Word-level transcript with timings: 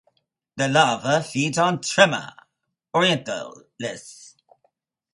The 0.55 0.67
larva 0.67 1.21
feeds 1.21 1.59
on 1.59 1.77
"Trema 1.77 2.33
orientalis". 2.95 4.33